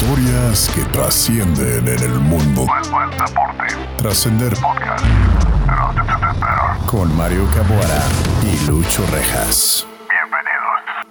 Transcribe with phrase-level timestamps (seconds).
[0.00, 3.64] Historias que trascienden en el mundo del deporte.
[3.98, 5.04] Trascender Podcast.
[6.86, 8.02] Con Mario Caboara
[8.42, 9.86] y Lucho Rejas.
[10.08, 11.06] Bienvenidos.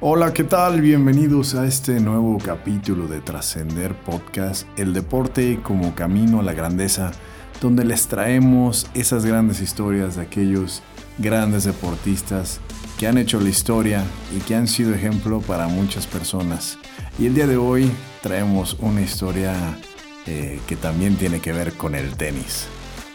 [0.00, 0.80] Hola, ¿qué tal?
[0.80, 7.12] Bienvenidos a este nuevo capítulo de Trascender Podcast, el deporte como camino a la grandeza,
[7.60, 10.82] donde les traemos esas grandes historias de aquellos
[11.18, 12.60] grandes deportistas
[12.98, 14.04] que han hecho la historia
[14.36, 16.78] y que han sido ejemplo para muchas personas.
[17.18, 17.90] Y el día de hoy
[18.22, 19.78] traemos una historia
[20.26, 22.66] eh, que también tiene que ver con el tenis.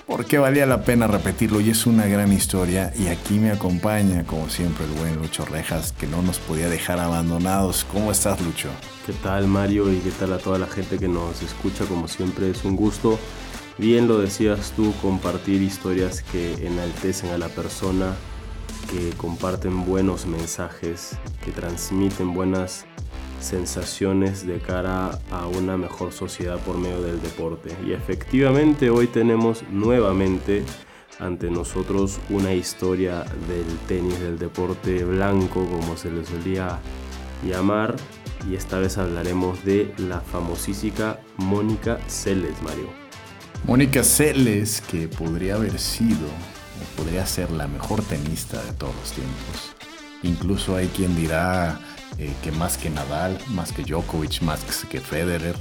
[0.05, 2.91] Porque valía la pena repetirlo y es una gran historia.
[2.98, 7.00] Y aquí me acompaña, como siempre, el buen Lucho Rejas, que no nos podía dejar
[7.00, 7.86] abandonados.
[7.94, 8.70] ¿Cómo estás, Lucho?
[9.05, 9.94] ¿Qué tal, Mario?
[9.94, 11.86] Y qué tal a toda la gente que nos escucha.
[11.86, 13.20] Como siempre, es un gusto.
[13.77, 18.16] Bien lo decías tú, compartir historias que enaltecen a la persona,
[18.89, 22.85] que comparten buenos mensajes, que transmiten buenas
[23.39, 27.75] sensaciones de cara a una mejor sociedad por medio del deporte.
[27.86, 30.64] Y efectivamente hoy tenemos nuevamente
[31.19, 36.80] ante nosotros una historia del tenis, del deporte blanco, como se le solía
[37.45, 37.95] llamar.
[38.49, 42.88] Y esta vez hablaremos de la famosísima Mónica Seles, Mario.
[43.66, 46.27] Mónica Seles, que podría haber sido
[46.95, 49.75] podría ser la mejor tenista de todos los tiempos.
[50.23, 51.80] Incluso hay quien dirá
[52.17, 55.55] eh, que más que Nadal, más que Djokovic, más que Federer,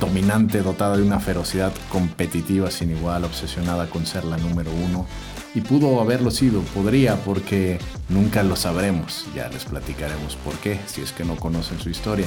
[0.00, 5.06] dominante, dotada de una ferocidad competitiva sin igual, obsesionada con ser la número uno.
[5.54, 9.26] Y pudo haberlo sido, podría, porque nunca lo sabremos.
[9.34, 12.26] Ya les platicaremos por qué, si es que no conocen su historia.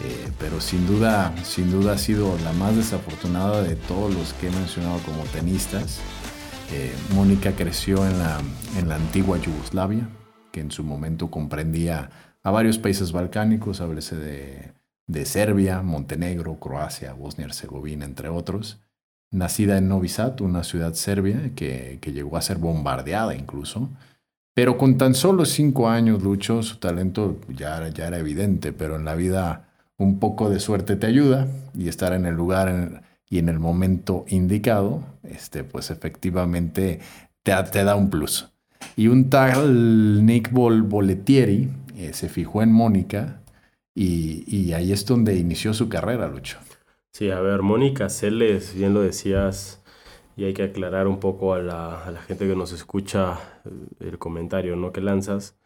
[0.00, 4.48] Eh, pero sin duda, sin duda ha sido la más desafortunada de todos los que
[4.48, 5.98] he mencionado como tenistas.
[6.70, 8.38] Eh, Mónica creció en la,
[8.78, 10.06] en la antigua Yugoslavia,
[10.52, 12.10] que en su momento comprendía
[12.42, 14.72] a varios países balcánicos, háblese de,
[15.06, 18.80] de Serbia, Montenegro, Croacia, Bosnia-Herzegovina, entre otros.
[19.30, 23.88] Nacida en Novi Sad, una ciudad serbia que, que, llegó a ser bombardeada incluso.
[24.54, 29.04] Pero con tan solo cinco años, Lucho, su talento ya, ya era evidente, pero en
[29.04, 33.00] la vida un poco de suerte te ayuda y estar en el lugar en,
[33.30, 37.00] y en el momento indicado, este, pues efectivamente
[37.42, 38.50] te, te da un plus.
[38.96, 43.40] Y un tal Nick Bol Boletieri eh, se fijó en Mónica
[43.94, 46.58] y, y, ahí es donde inició su carrera, Lucho.
[47.12, 49.82] Sí, a ver, Mónica Celes, bien lo decías,
[50.36, 53.40] y hay que aclarar un poco a la, a la gente que nos escucha
[53.98, 54.92] el comentario ¿no?
[54.92, 55.58] que lanzas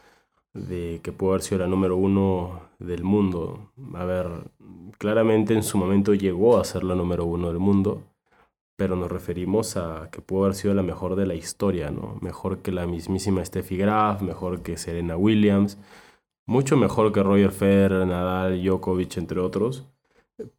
[0.55, 3.73] de que pudo haber sido la número uno del mundo.
[3.95, 4.29] A ver,
[4.99, 8.03] claramente en su momento llegó a ser la número uno del mundo,
[8.77, 12.19] pero nos referimos a que pudo haber sido la mejor de la historia, ¿no?
[12.21, 15.79] Mejor que la mismísima Steffi Graf, mejor que Serena Williams,
[16.47, 19.87] mucho mejor que Roger Federer, Nadal, Djokovic, entre otros,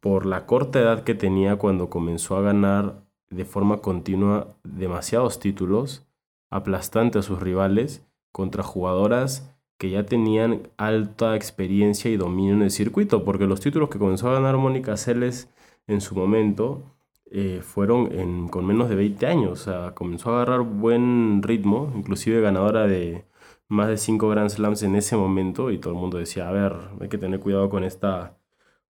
[0.00, 6.06] por la corta edad que tenía cuando comenzó a ganar de forma continua demasiados títulos,
[6.50, 9.53] aplastante a sus rivales, contra jugadoras
[9.84, 14.30] que ya tenían alta experiencia y dominio en el circuito, porque los títulos que comenzó
[14.30, 15.50] a ganar Mónica Celes
[15.86, 16.96] en su momento
[17.30, 22.40] eh, fueron con menos de 20 años, o sea, comenzó a agarrar buen ritmo, inclusive
[22.40, 23.26] ganadora de
[23.68, 26.72] más de 5 Grand Slams en ese momento, y todo el mundo decía, a ver,
[26.98, 28.38] hay que tener cuidado con esta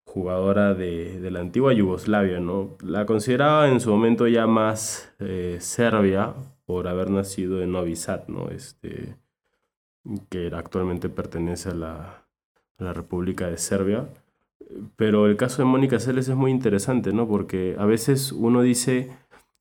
[0.05, 2.77] jugadora de, de la antigua Yugoslavia, ¿no?
[2.81, 6.35] La consideraba en su momento ya más eh, serbia
[6.65, 8.49] por haber nacido en Novi Sad, ¿no?
[8.49, 9.17] Este,
[10.29, 12.21] que actualmente pertenece a la,
[12.93, 14.09] República de Serbia.
[14.95, 17.27] Pero el caso de Mónica Seles es muy interesante, ¿no?
[17.27, 19.11] Porque a veces uno dice,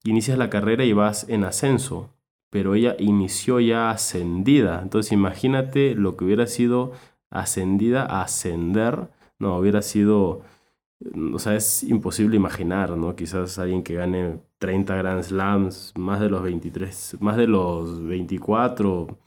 [0.02, 2.10] inicias la carrera y vas en ascenso,
[2.50, 4.80] pero ella inició ya ascendida.
[4.82, 6.92] Entonces imagínate lo que hubiera sido
[7.30, 9.08] ascendida ascender.
[9.38, 10.42] No, hubiera sido,
[11.32, 13.14] o sea, es imposible imaginar, ¿no?
[13.14, 19.18] Quizás alguien que gane 30 Grand Slams, más de los 23, más de los 24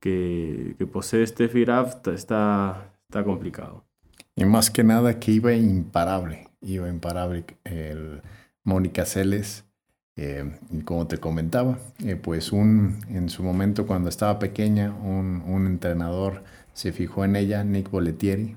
[0.00, 3.84] que, posee este Graf está, está complicado.
[4.34, 8.22] Y más que nada que iba imparable, iba imparable el
[8.64, 9.64] Mónica Celes.
[10.18, 10.50] Eh,
[10.86, 16.42] como te comentaba, eh, pues un, en su momento cuando estaba pequeña, un, un entrenador
[16.72, 18.56] se fijó en ella, Nick Boletieri,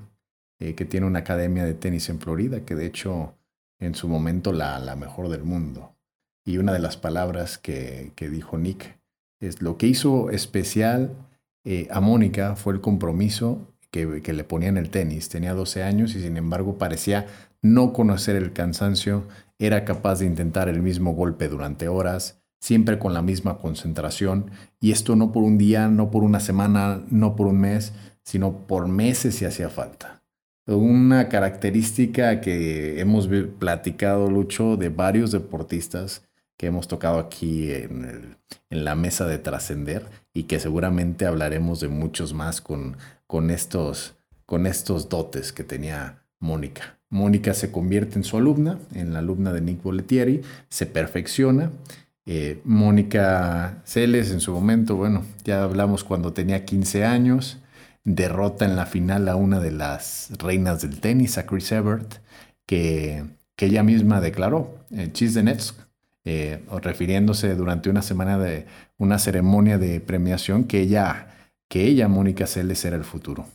[0.60, 3.34] eh, que tiene una academia de tenis en Florida, que de hecho
[3.80, 5.96] en su momento la, mejor del mundo.
[6.44, 8.98] Y una de las palabras que, que dijo Nick
[9.40, 11.16] es lo que hizo especial
[11.64, 15.28] eh, a Mónica fue el compromiso que, que, le ponía en el tenis.
[15.28, 17.26] Tenía 12 años y sin embargo parecía
[17.62, 19.26] no conocer el cansancio,
[19.58, 24.92] era capaz de intentar el mismo golpe durante horas, siempre con la misma concentración, y
[24.92, 27.92] esto no por un día, no por una semana, no por un mes,
[28.22, 30.19] sino por meses si hacía falta.
[30.66, 33.28] Una característica que hemos
[33.58, 36.22] platicado, Lucho, de varios deportistas
[36.56, 38.36] que hemos tocado aquí en,
[38.68, 40.04] la mesa de trascender
[40.34, 42.96] y que seguramente hablaremos de muchos más con,
[43.26, 44.14] con, estos,
[44.44, 46.98] con estos dotes que tenía Mónica.
[47.08, 51.70] Mónica se convierte en su alumna, en la alumna de Nick Boletieri, se perfecciona.
[52.26, 57.58] Eh, Mónica Celes en su momento, bueno, ya hablamos cuando tenía 15 años,
[58.04, 62.16] derrota en la final a una de las reinas del tenis, a Chris Evert,
[62.66, 63.24] que,
[63.56, 64.78] que ella misma declaró,
[66.24, 68.66] eh, refiriéndose durante una semana de
[68.98, 71.28] una ceremonia de premiación que ella,
[71.68, 73.46] que ella, Mónica Celes, era el futuro.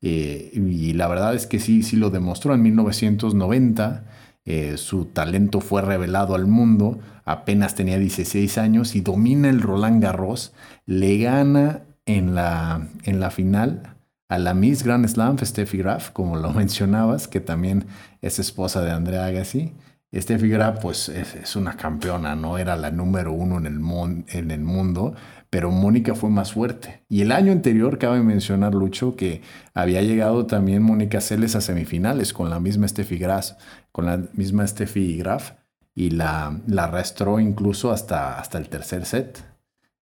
[0.00, 4.04] Eh, y la verdad es que sí, sí lo demostró en 1990.
[4.44, 10.02] Eh, su talento fue revelado al mundo, apenas tenía 16 años y domina el Roland
[10.02, 10.54] Garros,
[10.86, 13.94] le gana en la, en la final
[14.28, 17.86] a la Miss Grand Slam, Steffi Graf, como lo mencionabas, que también
[18.20, 19.74] es esposa de Andrea Agassi.
[20.14, 24.60] Steffi Graf, pues es, una campeona, no era la número uno en el, en el
[24.60, 25.14] mundo,
[25.50, 27.04] pero Mónica fue más fuerte.
[27.10, 29.42] Y el año anterior, cabe mencionar, Lucho, que
[29.74, 33.52] había llegado también Mónica Celes a semifinales con la misma Steffi Graf,
[33.92, 35.52] con la misma Steffi Graf,
[35.94, 39.42] y la, la arrastró incluso hasta, hasta el tercer set.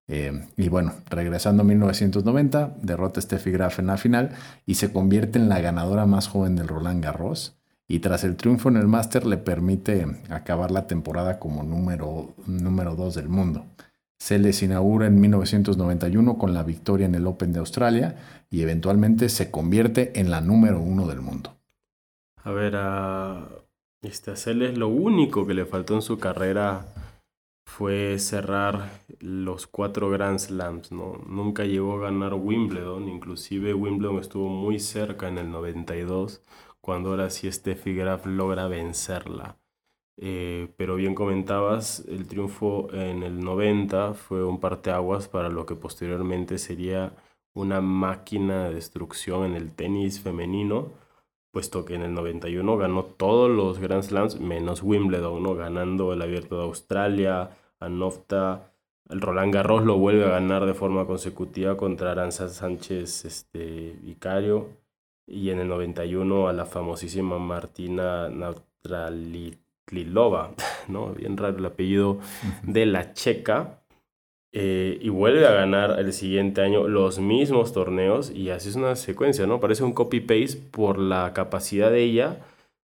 [0.09, 4.31] Eh, y bueno, regresando a 1990, derrota a Steffi Graf en la final
[4.65, 7.57] y se convierte en la ganadora más joven del Roland Garros.
[7.89, 12.97] Y tras el triunfo en el Master le permite acabar la temporada como número, número
[12.97, 13.65] 2 del mundo.
[14.19, 18.17] Se les inaugura en 1991 con la victoria en el Open de Australia
[18.51, 21.55] y eventualmente se convierte en la número uno del mundo.
[22.43, 23.47] A ver, a,
[24.03, 26.87] este, Celes lo único que le faltó en su carrera
[27.67, 31.19] fue cerrar los cuatro Grand Slams, ¿no?
[31.27, 36.43] Nunca llegó a ganar Wimbledon, inclusive Wimbledon estuvo muy cerca en el 92,
[36.81, 39.59] cuando ahora sí Steffi Graf logra vencerla.
[40.19, 45.75] Eh, pero bien comentabas, el triunfo en el 90 fue un parteaguas para lo que
[45.77, 47.15] posteriormente sería
[47.55, 50.93] una máquina de destrucción en el tenis femenino,
[51.57, 55.55] puesto que en el 91 ganó todos los Grand Slams menos Wimbledon, ¿no?
[55.55, 58.75] ganando el Abierto de Australia, Anofta,
[59.09, 64.69] el Roland Garros lo vuelve a ganar de forma consecutiva contra Aranza Sánchez este, Vicario
[65.27, 70.53] y en el 91 a la famosísima Martina Navratilova,
[70.89, 71.15] ¿no?
[71.15, 72.19] bien raro el apellido
[72.65, 73.81] de la checa.
[74.59, 78.97] Eh, y vuelve a ganar el siguiente año los mismos torneos y así es una
[78.97, 79.61] secuencia, ¿no?
[79.61, 82.39] Parece un copy-paste por la capacidad de ella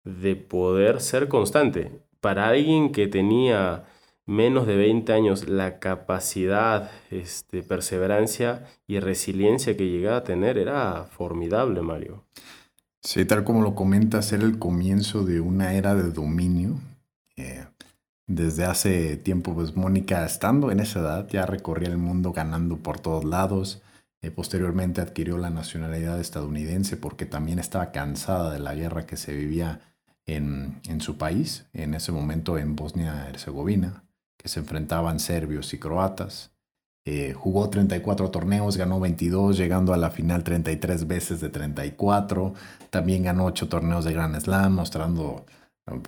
[0.03, 1.91] de poder ser constante.
[2.21, 3.83] Para alguien que tenía
[4.25, 11.03] menos de 20 años, la capacidad, este, perseverancia y resiliencia que llegaba a tener era
[11.03, 12.23] formidable, Mario.
[13.03, 16.79] Sí, tal como lo comentas, era el comienzo de una era de dominio.
[17.37, 17.63] Eh,
[18.29, 22.99] desde hace tiempo, pues Mónica, estando en esa edad, ya recorría el mundo ganando por
[22.99, 23.81] todos lados.
[24.21, 29.33] Eh, posteriormente adquirió la nacionalidad estadounidense porque también estaba cansada de la guerra que se
[29.33, 29.81] vivía
[30.25, 34.03] en, en su país, en ese momento en Bosnia-Herzegovina
[34.39, 36.51] que se enfrentaban serbios y croatas.
[37.05, 42.53] Eh, jugó 34 torneos, ganó 22, llegando a la final 33 veces de 34.
[42.89, 45.45] También ganó 8 torneos de Grand Slam, mostrando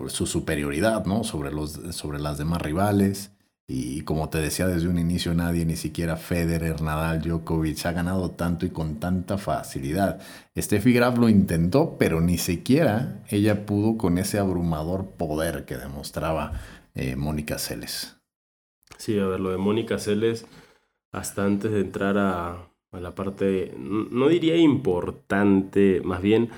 [0.08, 1.24] su superioridad ¿no?
[1.24, 3.32] sobre, los, sobre las demás rivales.
[3.68, 8.32] Y como te decía desde un inicio, nadie, ni siquiera Federer, Nadal, Djokovic, ha ganado
[8.32, 10.20] tanto y con tanta facilidad.
[10.58, 16.60] Steffi Graf lo intentó, pero ni siquiera ella pudo con ese abrumador poder que demostraba
[16.96, 18.18] eh, Mónica Seles.
[18.98, 20.46] Sí, a ver, lo de Mónica Celes,
[21.14, 26.50] hasta antes de entrar a, la parte, no diría importante, más bien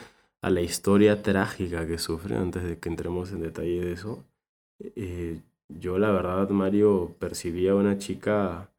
[0.44, 4.26] a la historia trágica que sufre, antes de que entremos en detalle de eso.
[4.80, 8.70] Eh, yo la verdad, Mario, percibía a una chica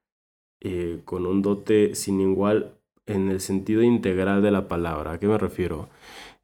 [0.61, 2.75] eh, con un dote sin igual
[3.07, 5.13] en el sentido integral de la palabra.
[5.13, 5.89] ¿A qué me refiero?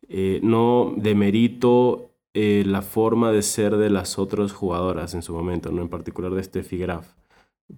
[0.08, 5.70] Eh, no demerito eh, la forma de ser de las otras jugadoras en su momento,
[5.70, 5.82] ¿no?
[5.82, 7.12] en particular de Steffi Graf.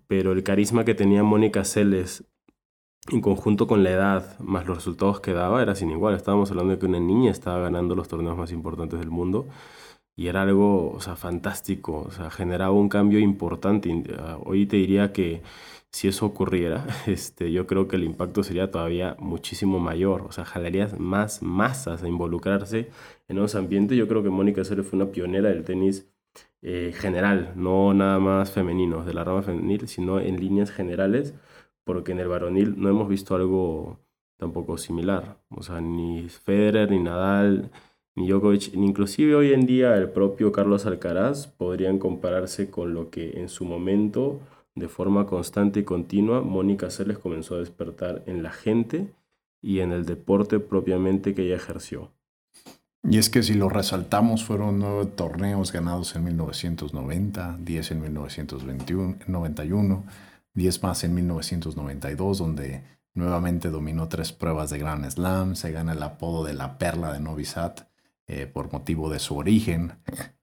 [0.06, 2.24] Pero el carisma que tenía Mónica Celes
[3.10, 6.14] en conjunto con la edad más los resultados que daba era sin igual.
[6.14, 9.48] Estábamos hablando de que una niña estaba ganando los torneos más importantes del mundo
[10.16, 13.90] y era algo o sea, fantástico, o sea, generaba un cambio importante.
[14.18, 15.42] Ah, hoy te diría que
[15.90, 20.22] si eso ocurriera, este, yo creo que el impacto sería todavía muchísimo mayor.
[20.22, 22.90] O sea, jalarías más masas a involucrarse
[23.28, 23.98] en esos ambientes.
[23.98, 26.08] Yo creo que Mónica Ceres fue una pionera del tenis
[26.62, 31.34] eh, general, no nada más femenino, de la rama femenil, sino en líneas generales,
[31.84, 33.98] porque en el varonil no hemos visto algo
[34.36, 35.38] tampoco similar.
[35.50, 37.70] O sea, ni Federer, ni Nadal,
[38.14, 43.40] ni Djokovic, inclusive hoy en día el propio Carlos Alcaraz podrían compararse con lo que
[43.40, 44.40] en su momento,
[44.74, 49.08] de forma constante y continua, Mónica Seles comenzó a despertar en la gente
[49.62, 52.10] y en el deporte propiamente que ella ejerció.
[53.04, 60.04] Y es que si lo resaltamos, fueron nueve torneos ganados en 1990, 10 en 1991,
[60.54, 62.82] 10 más en 1992, donde
[63.14, 67.20] nuevamente dominó tres pruebas de Grand Slam, se gana el apodo de la perla de
[67.20, 67.86] Novi Sad
[68.26, 69.92] eh, por motivo de su origen.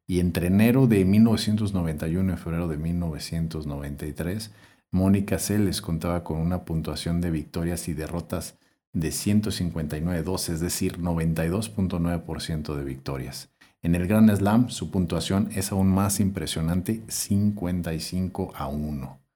[0.06, 4.52] Y entre enero de 1991 y febrero de 1993,
[4.92, 8.58] Mónica Seles contaba con una puntuación de victorias y derrotas
[8.92, 13.50] de 159-2, es decir, 92.9% de victorias.
[13.82, 19.29] En el Grand Slam su puntuación es aún más impresionante, 55 a 1.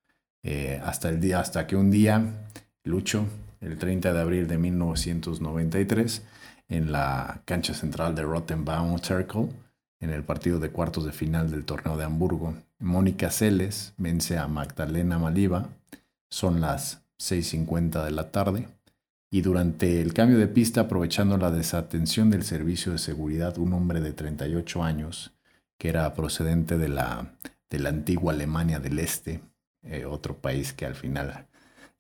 [0.84, 2.24] Hasta, el día, hasta que un día,
[2.84, 3.26] Lucho,
[3.62, 6.24] el 30 de abril de 1993,
[6.68, 9.50] en la cancha central de Rottenbaum Circle,
[10.00, 14.48] en el partido de cuartos de final del torneo de Hamburgo, Mónica Celes vence a
[14.48, 15.70] Magdalena Maliva.
[16.30, 18.68] Son las 6.50 de la tarde
[19.32, 24.02] y durante el cambio de pista, aprovechando la desatención del servicio de seguridad, un hombre
[24.02, 25.34] de 38 años,
[25.78, 27.34] que era procedente de la,
[27.70, 29.42] de la antigua Alemania del Este,
[29.86, 31.46] eh, otro país que al final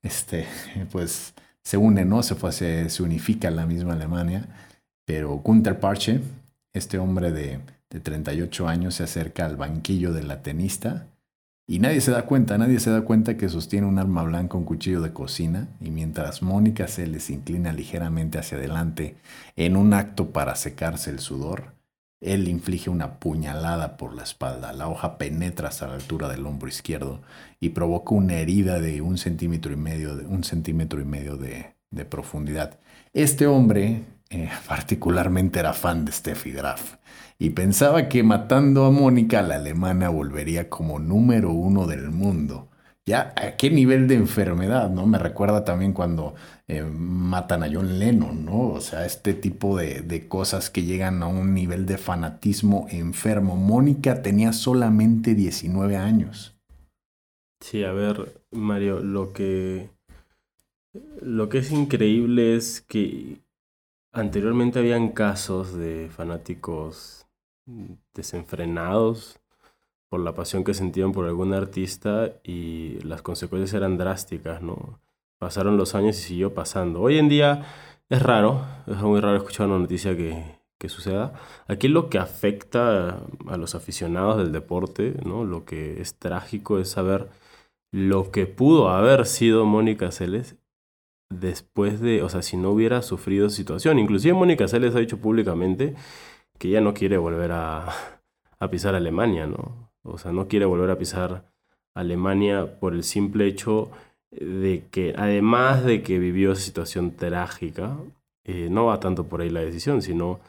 [0.01, 0.45] este,
[0.91, 2.23] pues, se une, ¿no?
[2.23, 4.45] Se, fue, se, se unifica la misma Alemania,
[5.05, 6.21] pero Gunther Parche,
[6.73, 7.59] este hombre de,
[7.89, 11.07] de 38 años, se acerca al banquillo de la tenista
[11.65, 14.65] y nadie se da cuenta, nadie se da cuenta que sostiene un arma blanca, un
[14.65, 19.15] cuchillo de cocina, y mientras Mónica se les inclina ligeramente hacia adelante
[19.55, 21.72] en un acto para secarse el sudor,
[22.23, 24.71] él inflige una puñalada por la espalda.
[24.73, 27.21] La hoja penetra hasta la altura del hombro izquierdo
[27.59, 31.75] y provoca una herida de un centímetro y medio de, un centímetro y medio de,
[32.09, 32.79] profundidad.
[33.13, 36.95] Este hombre eh, particularmente era fan de Steffi Graf
[37.37, 42.69] y pensaba que matando a Mónica la alemana volvería como número uno del mundo.
[43.05, 44.89] Ya, ¿a qué nivel de enfermedad?
[44.89, 45.05] ¿no?
[45.05, 46.35] Me recuerda también cuando
[46.67, 48.69] eh, matan a John Lennon, ¿no?
[48.69, 53.57] O sea, este tipo de, de, cosas que llegan a un nivel de fanatismo enfermo.
[53.57, 56.55] Mónica tenía solamente 19 años.
[57.59, 59.89] Sí, a ver, Mario, lo que,
[61.21, 63.41] lo que es increíble es que
[64.13, 67.27] anteriormente habían casos de fanáticos
[68.13, 69.42] desenfrenados
[70.13, 74.99] por la pasión que sentían por algún artista y las consecuencias eran drásticas, ¿no?
[75.39, 77.01] Pasaron los años y siguió pasando.
[77.01, 77.65] Hoy en día
[78.09, 81.33] es raro, es muy raro escuchar una noticia que, que suceda.
[81.65, 85.45] Aquí lo que afecta a los aficionados del deporte, ¿no?
[85.45, 87.29] Lo que es trágico es saber
[87.91, 90.57] lo que pudo haber sido Mónica Celes
[91.31, 93.97] después de, o sea, si no hubiera sufrido situación.
[93.97, 95.95] Inclusive Mónica Celes ha dicho públicamente
[96.59, 97.89] que ya no quiere volver a,
[98.69, 99.92] pisar Alemania, ¿no?
[100.03, 101.51] O sea, no quiere volver a pisar
[101.93, 103.91] Alemania por el simple hecho
[104.31, 107.97] de que, además de que vivió esa situación trágica,
[108.45, 110.39] eh, no va tanto por ahí la decisión, sino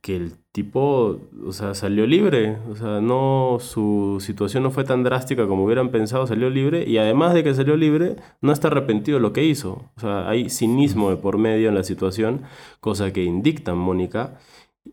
[0.00, 5.02] que el tipo, o sea, salió libre, o sea, no, su situación no fue tan
[5.02, 9.18] drástica como hubieran pensado, salió libre, y además de que salió libre, no está arrepentido
[9.18, 12.42] de lo que hizo, o sea, hay cinismo de por medio en la situación,
[12.80, 14.38] cosa que indicta Mónica,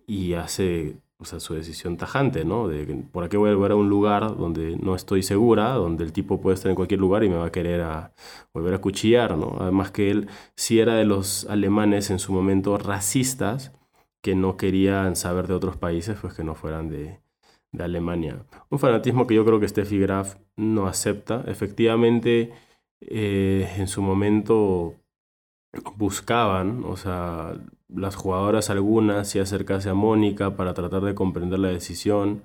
[0.08, 2.68] y hace o sea, su decisión tajante, ¿no?
[2.70, 6.14] De ¿por qué voy a volver a un lugar donde no estoy segura, donde el
[6.14, 8.14] tipo puede estar en cualquier lugar y me va a querer a,
[8.54, 9.58] volver a cuchillar, ¿no?
[9.60, 13.74] Además que él sí era de los alemanes en su momento racistas
[14.22, 17.20] que no querían saber de otros países, pues que no fueran de,
[17.72, 18.46] de Alemania.
[18.70, 21.44] Un fanatismo que yo creo que Steffi Graf no acepta.
[21.48, 22.52] Efectivamente,
[23.02, 24.96] eh, en su momento
[25.98, 27.56] buscaban, o sea,
[27.93, 32.41] las jugadoras algunas se acercase a Mónica para tratar de comprender la decisión,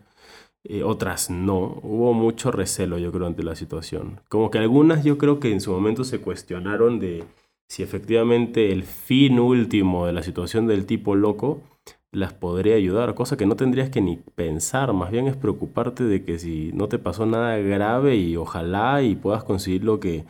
[0.65, 1.79] eh, otras no.
[1.83, 4.21] Hubo mucho recelo, yo creo, ante la situación.
[4.29, 7.25] Como que algunas yo creo que en su momento se cuestionaron de
[7.69, 11.61] si efectivamente el fin último de la situación del tipo loco
[12.13, 16.25] las podría ayudar, cosa que no tendrías que ni pensar, más bien es preocuparte de
[16.25, 20.25] que si no te pasó nada grave y ojalá y puedas conseguir lo que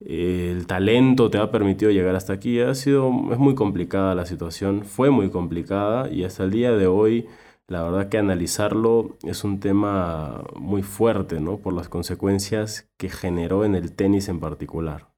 [0.00, 2.60] el talento te ha permitido llegar hasta aquí.
[2.60, 6.86] Ha sido, es muy complicada la situación, fue muy complicada y hasta el día de
[6.86, 7.26] hoy,
[7.66, 11.58] la verdad que analizarlo es un tema muy fuerte, ¿no?
[11.58, 15.08] Por las consecuencias que generó en el tenis en particular.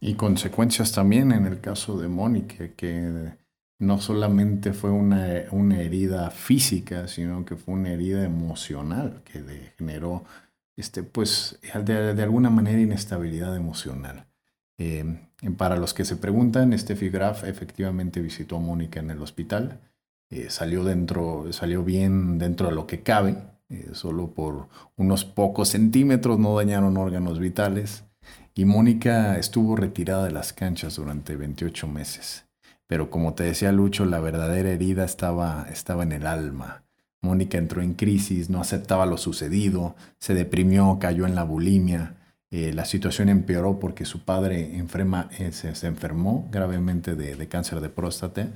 [0.00, 3.32] Y consecuencias también en el caso de Mónica, que
[3.80, 9.72] no solamente fue una, una herida física, sino que fue una herida emocional que le
[9.78, 10.24] generó
[10.76, 14.26] este, pues, de, alguna manera inestabilidad emocional.
[14.78, 15.18] Em,
[15.56, 19.80] para los que se preguntan, Steffi Graf efectivamente visitó a Mónica en el hospital.
[20.30, 23.36] eh, salió, dentro, salió bien dentro de lo que cabe,
[23.68, 28.04] eh, solo por unos pocos centímetros no dañaron órganos vitales.
[28.54, 32.46] Y Mónica estuvo retirada de las canchas durante 28 meses.
[32.86, 36.83] Pero como te decía Lucho, la verdadera herida estaba, estaba en el alma.
[37.24, 42.14] Mónica entró en crisis, no aceptaba lo sucedido, se deprimió, cayó en la bulimia.
[42.50, 47.88] Eh, la situación empeoró porque su padre enferma, eh, se, enfermó gravemente de, cáncer de
[47.88, 48.48] próstata.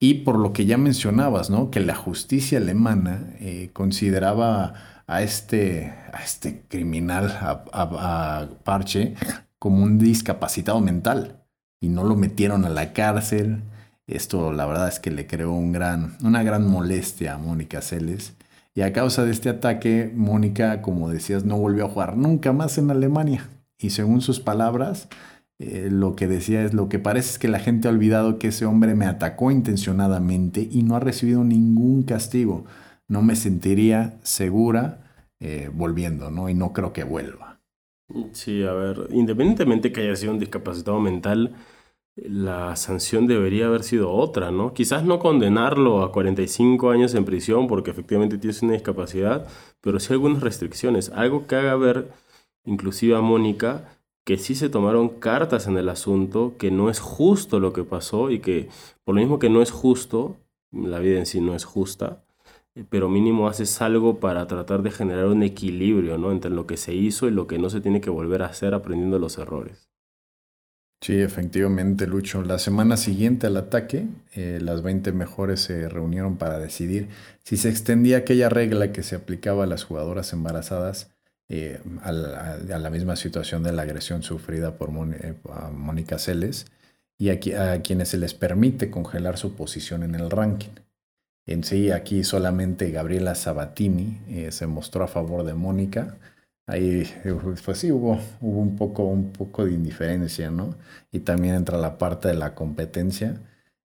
[0.00, 1.70] Y por lo que ya mencionabas, ¿no?
[1.70, 4.74] que la justicia alemana eh, consideraba
[5.06, 9.14] a este, a este criminal, a, Parche,
[9.58, 11.44] como un discapacitado mental
[11.80, 13.62] y no lo metieron a la cárcel.
[14.06, 18.34] Esto la verdad es que le creó un gran, una gran molestia a Mónica Celes.
[18.74, 22.78] Y a causa de este ataque, Mónica, como decías, no volvió a jugar nunca más
[22.78, 23.48] en Alemania.
[23.78, 25.08] Y según sus palabras,
[25.58, 28.48] eh, lo que decía es, lo que parece es que la gente ha olvidado que
[28.48, 32.66] ese hombre me atacó intencionadamente y no ha recibido ningún castigo.
[33.08, 35.06] No me sentiría segura
[35.40, 36.48] eh, volviendo, ¿no?
[36.48, 37.60] Y no creo que vuelva.
[38.32, 41.54] Sí, a ver, independientemente que haya sido un discapacitado mental,
[42.16, 44.72] la sanción debería haber sido otra, ¿no?
[44.72, 49.46] Quizás no condenarlo a 45 años en prisión porque efectivamente tienes una discapacidad,
[49.82, 52.10] pero sí algunas restricciones, algo que haga ver,
[52.64, 57.60] inclusive a Mónica, que sí se tomaron cartas en el asunto, que no es justo
[57.60, 58.68] lo que pasó y que
[59.04, 60.36] por lo mismo que no es justo,
[60.72, 62.24] la vida en sí no es justa,
[62.74, 66.32] eh, pero mínimo haces algo para tratar de generar un equilibrio ¿no?
[66.32, 68.74] entre lo que se hizo y lo que no se tiene que volver a hacer
[68.74, 69.90] aprendiendo los errores.
[71.00, 72.42] Sí, efectivamente, Lucho.
[72.42, 77.08] La semana siguiente al ataque, eh, las 20 mejores se reunieron para decidir
[77.44, 81.12] si se extendía aquella regla que se aplicaba a las jugadoras embarazadas
[81.48, 86.66] eh, a, la, misma situación de la agresión sufrida por Mónica Celes
[87.18, 90.70] y a, a quienes se les permite congelar su posición en el ranking.
[91.46, 96.16] En sí, aquí solamente Gabriela Sabatini eh, se mostró a favor de Mónica.
[96.66, 97.04] Ahí,
[97.64, 100.74] pues sí, hubo, hubo un, poco, un poco de indiferencia, ¿no?
[101.12, 103.40] Y también entra la parte de la competencia.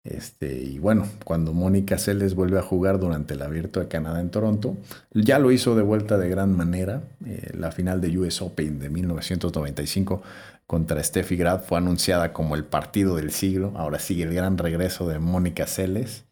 [0.03, 4.31] Este, y bueno, cuando Mónica Celes vuelve a jugar durante el Abierto de Canadá en
[4.31, 4.77] Toronto,
[5.13, 7.05] ya lo hizo de vuelta de gran manera.
[7.25, 10.23] Eh, la final de US Open de 1995
[10.67, 13.73] contra Steffi Graf fue anunciada como el partido del siglo.
[13.77, 16.27] Ahora sigue el gran regreso de Mónica Celes.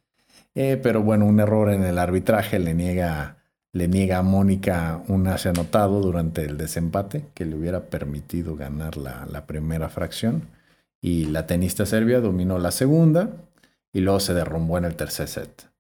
[0.55, 3.38] Eh, pero bueno, un error en el arbitraje le niega,
[3.72, 8.96] le niega a Mónica un hace anotado durante el desempate que le hubiera permitido ganar
[8.96, 10.48] la, primera fracción.
[11.00, 13.30] Y la tenista serbia dominó la segunda
[13.92, 15.70] y luego se derrumbó en el tercer set.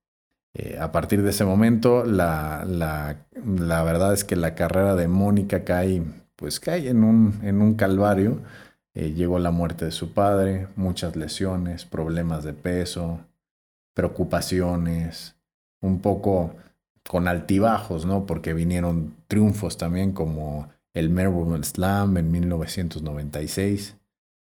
[0.54, 5.64] Eh, a partir de ese momento, la, la, verdad es que la carrera de Mónica
[5.64, 6.02] cae,
[6.36, 8.40] pues cae en un, en un calvario.
[8.94, 13.20] Eh, llegó la muerte de su padre, muchas lesiones, problemas de peso,
[13.94, 15.36] preocupaciones,
[15.80, 16.54] un poco
[17.08, 18.26] con altibajos, ¿no?
[18.26, 23.96] Porque vinieron triunfos también como el Melbourne Slam en 1996.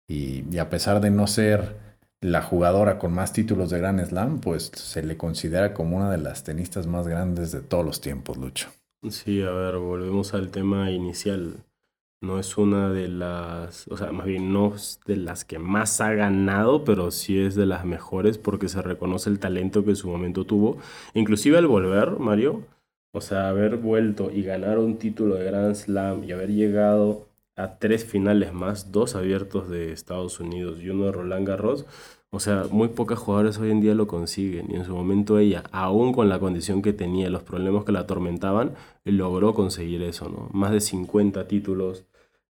[0.09, 1.77] Y, y, a pesar de no ser
[2.21, 6.19] la jugadora con más títulos de Grand Slam, pues se le considera como una de
[6.19, 8.69] las tenistas más grandes de todos los tiempos, Lucho.
[9.09, 11.65] Sí, a ver, volvemos al tema inicial
[12.21, 16.01] no es una de las, o sea, más bien no es de las que más
[16.01, 19.97] ha ganado, pero sí es de las mejores porque se reconoce el talento que en
[19.97, 20.79] su momento tuvo.
[21.15, 22.63] Inclusive al volver, Mario,
[23.13, 27.79] o sea, haber vuelto y ganar un título de Grand Slam y haber llegado a
[27.79, 31.87] tres finales más, dos abiertos de Estados Unidos y uno de Roland Garros,
[32.33, 35.65] o sea, muy pocas jugadores hoy en día lo consiguen y en su momento ella,
[35.73, 40.49] aún con la condición que tenía, los problemas que la atormentaban, logró conseguir eso, ¿no?
[40.53, 42.05] Más de 50 títulos,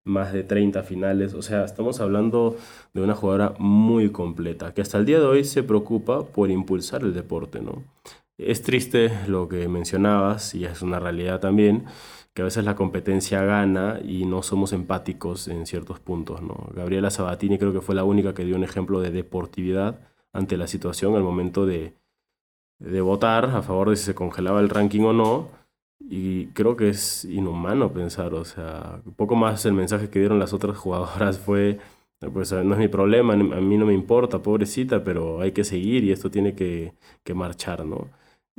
[0.04, 1.34] más de 30 finales.
[1.34, 2.56] O sea, estamos hablando
[2.94, 7.02] de una jugadora muy completa, que hasta el día de hoy se preocupa por impulsar
[7.02, 7.84] el deporte, ¿no?
[8.38, 11.84] Es triste lo que mencionabas, y es una realidad también,
[12.32, 16.68] que a veces la competencia gana y no somos empáticos en ciertos puntos, ¿no?
[16.74, 20.00] Gabriela Sabatini creo que fue la única que dio un ejemplo de deportividad
[20.32, 21.94] ante la situación al momento de,
[22.78, 25.59] de votar a favor de si se congelaba el ranking o no
[26.00, 30.52] y creo que es inhumano pensar, o sea, poco más el mensaje que dieron las
[30.52, 31.78] otras jugadoras fue,
[32.32, 36.04] pues no es mi problema, a mí no me importa, pobrecita, pero hay que seguir
[36.04, 38.08] y esto tiene que, que marchar, ¿no?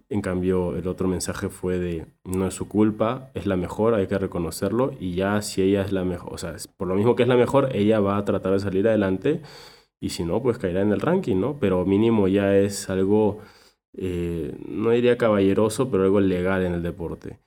[0.09, 4.07] En cambio, el otro mensaje fue de, no es su culpa, es la mejor, hay
[4.07, 7.23] que reconocerlo y ya si ella es la mejor, o sea, por lo mismo que
[7.23, 9.41] es la mejor, ella va a tratar de salir adelante
[9.99, 11.59] y si no, pues caerá en el ranking, ¿no?
[11.59, 13.39] Pero mínimo ya es algo
[13.97, 17.39] eh, no diría caballeroso, pero algo legal en el deporte.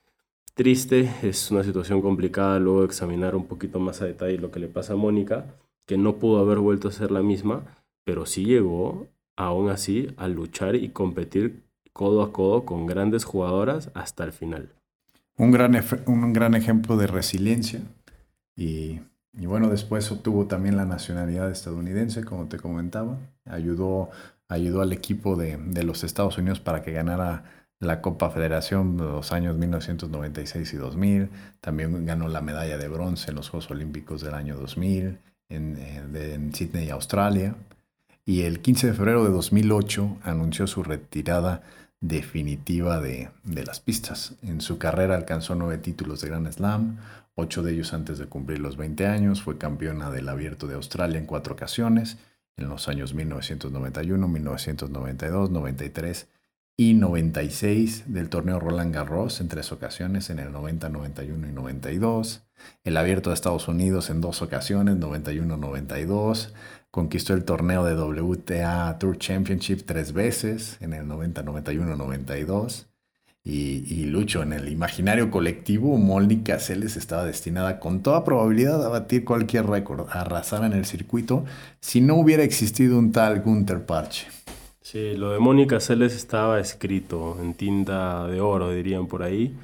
[0.54, 4.68] Triste, es una situación complicada luego examinar un poquito más a detalle lo que le
[4.68, 5.46] pasa a Mónica,
[5.86, 7.64] que no pudo haber vuelto a ser la misma,
[8.04, 13.90] pero sí llegó aún así a luchar y competir codo a codo con grandes jugadoras
[13.94, 14.68] hasta el final.
[15.36, 15.76] Un gran,
[16.06, 17.80] un gran ejemplo de resiliencia
[18.56, 19.00] y,
[19.32, 23.18] bueno, después obtuvo también la nacionalidad estadounidense, como te comentaba.
[23.44, 24.10] Ayudó,
[24.48, 27.44] ayudó al equipo de, de los Estados Unidos para que ganara
[27.80, 31.28] la Copa Federación de los años 1996 y 2000.
[31.60, 36.54] También ganó la medalla de bronce en los Juegos Olímpicos del año 2000 en, en
[36.54, 37.54] Sydney, Australia.
[38.24, 41.62] Y el 15 de febrero de 2008 anunció su retirada
[42.00, 44.34] definitiva de, de, las pistas.
[44.42, 46.98] En su carrera alcanzó nueve títulos de Grand Slam,
[47.34, 49.42] ocho de ellos antes de cumplir los 20 años.
[49.42, 52.18] Fue campeona del Abierto de Australia en cuatro ocasiones,
[52.56, 56.28] en los años 1991, 1992, 93
[56.76, 62.44] y 96 del torneo Roland Garros en tres ocasiones, en el 90, 91 y 92.
[62.82, 66.54] El Abierto de Estados Unidos en dos ocasiones, 91, 92.
[66.90, 72.88] Conquistó el torneo de WTA Tour Championship tres veces, en el 90, 91, 92.
[73.46, 78.88] Y, y Lucho, en el imaginario colectivo, Mónica Celes estaba destinada con toda probabilidad a
[78.88, 81.44] batir cualquier récord, a arrasar en el circuito,
[81.80, 84.28] si no hubiera existido un tal Gunther Parche.
[84.80, 89.54] Sí, lo de Mónica Celes estaba escrito en tinta de oro, dirían por ahí,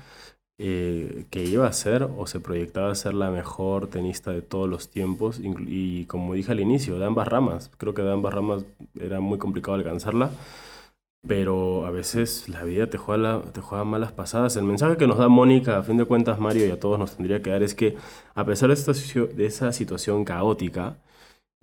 [0.58, 4.68] eh, que iba a ser o se proyectaba a ser la mejor tenista de todos
[4.68, 7.70] los tiempos y como dije al inicio, de ambas ramas.
[7.78, 8.64] Creo que de ambas ramas
[9.00, 10.32] era muy complicado alcanzarla,
[11.26, 14.56] pero a veces la vida te juega, te juega malas pasadas.
[14.56, 17.16] El mensaje que nos da Mónica, a fin de cuentas Mario y a todos nos
[17.16, 17.96] tendría que dar es que
[18.34, 20.96] a pesar de, esta, de esa situación caótica,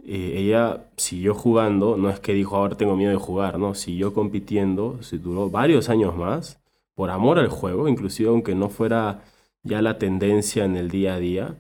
[0.04, 4.14] eh, ella siguió jugando, no es que dijo ahora tengo miedo de jugar, no, siguió
[4.14, 6.62] compitiendo, se duró varios años más,
[6.96, 9.24] por amor al juego, inclusive aunque no fuera
[9.64, 11.56] ya la tendencia en el día a día,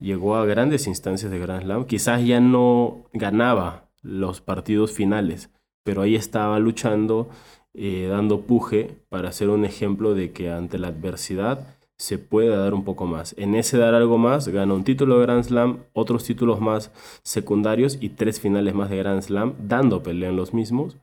[0.00, 5.50] llegó a grandes instancias de Grand Slam, quizás ya no ganaba los partidos finales,
[5.84, 7.28] pero ahí estaba luchando,
[7.74, 11.66] eh, dando puje para ser un ejemplo de que ante la adversidad
[11.96, 13.34] se puede dar un poco más.
[13.38, 16.90] En ese dar algo más, gana un título de Grand Slam, otros títulos más
[17.22, 20.96] secundarios y tres finales más de Grand Slam, dando pelea en los mismos,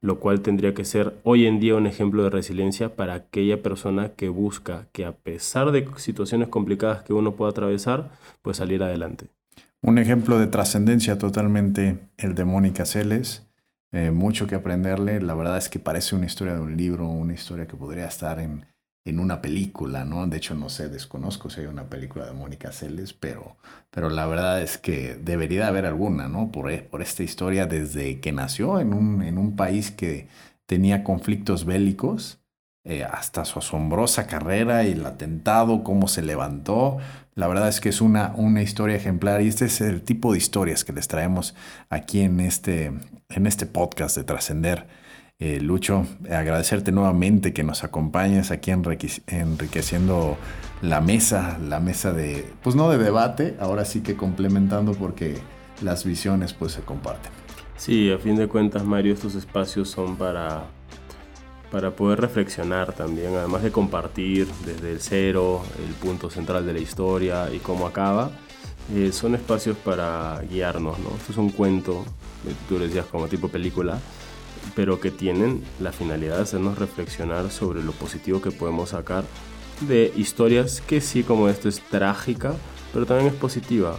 [0.00, 4.10] lo cual tendría que ser hoy en día un ejemplo de resiliencia para aquella persona
[4.10, 8.10] que busca que a pesar de situaciones complicadas que uno pueda atravesar,
[8.40, 9.26] pues salir adelante.
[9.82, 13.47] Un ejemplo de trascendencia totalmente el de Mónica Celes.
[13.92, 15.20] Eh, mucho que aprenderle.
[15.20, 18.38] La verdad es que parece una historia de un libro, una historia que podría estar
[18.38, 18.66] en,
[19.04, 20.26] en una película, ¿no?
[20.26, 23.56] De hecho, no sé, desconozco si hay una película de Mónica Celes, pero,
[23.90, 26.52] pero la verdad es que debería haber alguna, ¿no?
[26.52, 30.28] Por, e, por esta historia desde que nació en un, en un país que
[30.66, 32.40] tenía conflictos bélicos,
[32.84, 36.98] eh, hasta su asombrosa carrera el atentado, cómo se levantó.
[37.38, 40.38] La verdad es que es una, una historia ejemplar y este es el tipo de
[40.38, 41.54] historias que les traemos
[41.88, 42.90] aquí en este,
[43.28, 44.88] en este podcast de Trascender.
[45.38, 50.36] Eh, Lucho, agradecerte nuevamente que nos acompañes aquí enriqueciendo
[50.82, 55.38] la mesa, la mesa de, pues no de debate, ahora sí que complementando porque
[55.80, 57.30] las visiones pues se comparten.
[57.76, 60.64] Sí, a fin de cuentas Mario, estos espacios son para,
[61.70, 66.78] para poder reflexionar también, además de compartir desde el cero, el punto central de la
[66.80, 68.30] historia y cómo acaba.
[68.94, 71.10] Eh, son espacios para guiarnos, ¿no?
[71.16, 72.04] Esto es un cuento,
[72.68, 73.98] tú decías como tipo película,
[74.74, 79.24] pero que tienen la finalidad de hacernos reflexionar sobre lo positivo que podemos sacar
[79.82, 82.54] de historias que sí como esto es trágica,
[82.92, 83.96] pero también es positiva,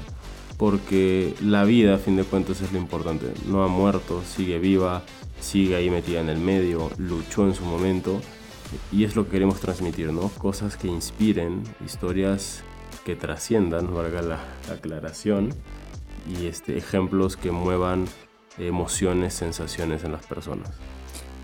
[0.58, 5.04] porque la vida a fin de cuentas es lo importante, no ha muerto, sigue viva,
[5.40, 8.22] sigue ahí metida en el medio, luchó en su momento
[8.92, 10.30] y es lo que queremos transmitir, ¿no?
[10.30, 12.64] Cosas que inspiren, historias
[13.06, 14.40] que trasciendan, valga la
[14.72, 15.54] aclaración,
[16.28, 18.06] y este, ejemplos que muevan
[18.58, 20.70] emociones, sensaciones en las personas.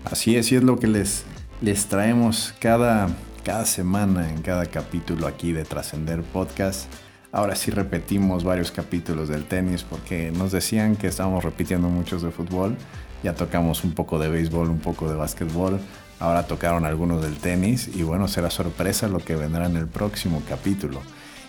[0.04, 1.24] Así es, y es lo que les,
[1.60, 3.08] les traemos cada,
[3.42, 6.86] cada semana en cada capítulo aquí de Trascender Podcast.
[7.32, 12.30] Ahora sí repetimos varios capítulos del tenis porque nos decían que estábamos repitiendo muchos de
[12.30, 12.76] fútbol.
[13.26, 15.80] Ya tocamos un poco de béisbol, un poco de básquetbol.
[16.20, 20.44] Ahora tocaron algunos del tenis y bueno, será sorpresa lo que vendrá en el próximo
[20.48, 21.00] capítulo.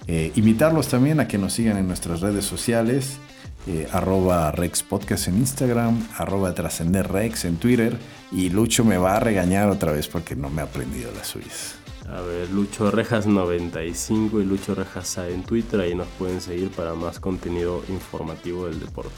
[0.07, 3.19] Eh, invitarlos también a que nos sigan en nuestras redes sociales.
[3.67, 7.95] Eh, arroba Rex Podcast en Instagram, arroba Trascender Rex en Twitter
[8.31, 11.75] y Lucho me va a regañar otra vez porque no me ha aprendido las suyas.
[12.09, 16.95] A ver, Lucho Rejas 95 y Lucho Rejas en Twitter, ahí nos pueden seguir para
[16.95, 19.13] más contenido informativo del deporte.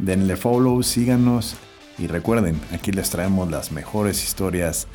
[0.00, 1.56] Denle follow, síganos
[1.98, 4.86] y recuerden, aquí les traemos las mejores historias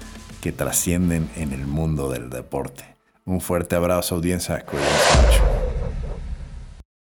[0.41, 2.83] que trascienden en el mundo del deporte.
[3.25, 5.50] Un fuerte abrazo audiencia, cuídense mucho.